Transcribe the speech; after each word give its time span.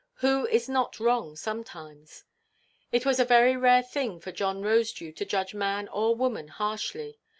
Who 0.15 0.47
is 0.47 0.67
not 0.67 0.99
wrong 0.99 1.35
sometimes? 1.35 2.23
It 2.91 3.05
was 3.05 3.19
a 3.19 3.23
very 3.23 3.55
rare 3.55 3.83
thing 3.83 4.19
for 4.19 4.31
John 4.31 4.63
Rosedew 4.63 5.11
to 5.15 5.25
judge 5.25 5.53
man 5.53 5.87
or 5.89 6.15
woman 6.15 6.47
harshly. 6.47 7.19